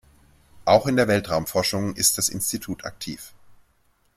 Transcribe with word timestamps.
Auch 0.65 0.87
in 0.87 0.95
der 0.95 1.07
Weltraumforschung 1.07 1.93
ist 1.95 2.17
das 2.17 2.29
Institut 2.29 2.85
aktiv. 2.85 3.35